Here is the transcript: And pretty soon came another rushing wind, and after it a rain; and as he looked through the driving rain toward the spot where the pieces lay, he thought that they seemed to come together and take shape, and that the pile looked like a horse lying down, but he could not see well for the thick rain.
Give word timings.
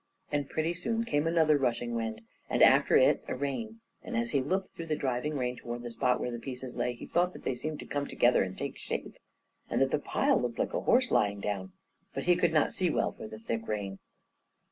And 0.31 0.49
pretty 0.49 0.73
soon 0.73 1.03
came 1.05 1.27
another 1.27 1.59
rushing 1.59 1.93
wind, 1.93 2.21
and 2.49 2.63
after 2.63 2.97
it 2.97 3.23
a 3.27 3.35
rain; 3.35 3.81
and 4.01 4.17
as 4.17 4.31
he 4.31 4.41
looked 4.41 4.73
through 4.75 4.87
the 4.87 4.95
driving 4.95 5.37
rain 5.37 5.57
toward 5.57 5.83
the 5.83 5.91
spot 5.91 6.19
where 6.19 6.31
the 6.31 6.39
pieces 6.39 6.75
lay, 6.75 6.93
he 6.95 7.05
thought 7.05 7.33
that 7.33 7.43
they 7.43 7.53
seemed 7.53 7.77
to 7.81 7.85
come 7.85 8.07
together 8.07 8.41
and 8.41 8.57
take 8.57 8.77
shape, 8.79 9.19
and 9.69 9.79
that 9.79 9.91
the 9.91 9.99
pile 9.99 10.41
looked 10.41 10.57
like 10.57 10.73
a 10.73 10.81
horse 10.81 11.11
lying 11.11 11.39
down, 11.39 11.73
but 12.15 12.23
he 12.23 12.35
could 12.35 12.51
not 12.51 12.71
see 12.71 12.89
well 12.89 13.11
for 13.11 13.27
the 13.27 13.37
thick 13.37 13.67
rain. 13.67 13.99